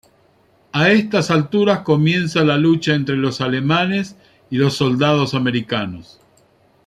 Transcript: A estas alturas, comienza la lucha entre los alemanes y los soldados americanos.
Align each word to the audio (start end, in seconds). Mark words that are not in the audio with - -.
A 0.71 0.89
estas 0.89 1.29
alturas, 1.29 1.81
comienza 1.81 2.43
la 2.43 2.57
lucha 2.57 2.95
entre 2.95 3.15
los 3.17 3.39
alemanes 3.39 4.15
y 4.49 4.57
los 4.57 4.73
soldados 4.75 5.35
americanos. 5.35 6.19